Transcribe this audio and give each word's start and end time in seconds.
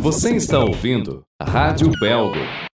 Você 0.00 0.34
está 0.34 0.58
ouvindo 0.58 1.20
Rádio 1.42 1.90
Belgo. 2.00 2.69